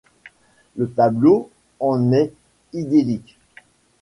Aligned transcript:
Le 0.77 0.89
tableau 0.89 1.51
en 1.79 2.11
est 2.11 2.33
idyllique. 2.73 3.37